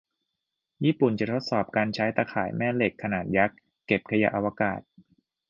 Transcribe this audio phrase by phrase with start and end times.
[0.85, 3.57] ญี่ปุ่นจะทดสอบการใช้ตาข่ายแม่เหล็กขนาดยักษ์
[3.87, 4.81] เก็บขยะอวกาศ